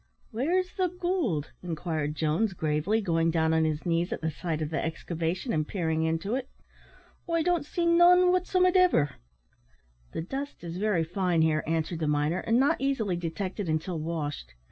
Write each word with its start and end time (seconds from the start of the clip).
"Where's 0.31 0.73
the 0.77 0.87
gold?" 0.87 1.51
inquired 1.61 2.15
Jones, 2.15 2.53
gravely, 2.53 3.01
going 3.01 3.29
down 3.29 3.53
on 3.53 3.65
his 3.65 3.85
knees 3.85 4.11
at 4.11 4.21
the 4.21 4.31
side 4.31 4.59
of 4.63 4.71
the 4.71 4.83
excavation, 4.83 5.53
and 5.53 5.67
peering 5.67 6.01
into 6.01 6.33
it. 6.33 6.49
"I 7.31 7.43
don't 7.43 7.63
see 7.67 7.85
none, 7.85 8.31
wotsomediver." 8.31 9.17
"The 10.13 10.21
dust 10.21 10.63
is 10.63 10.77
very 10.77 11.03
fine 11.03 11.43
here," 11.43 11.63
answered 11.67 11.99
the 11.99 12.07
miner, 12.07 12.39
"and 12.39 12.59
not 12.59 12.77
easily 12.81 13.15
detected 13.15 13.69
until 13.69 13.99
washed. 13.99 14.55